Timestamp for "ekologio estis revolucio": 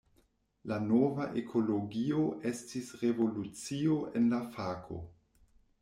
1.41-4.03